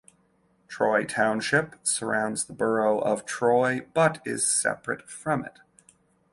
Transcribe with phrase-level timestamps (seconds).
[0.67, 5.59] Troy Township surrounds the borough of Troy but is separate from it.